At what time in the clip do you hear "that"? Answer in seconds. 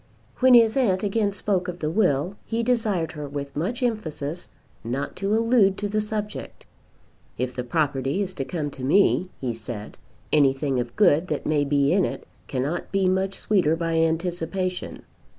11.27-11.45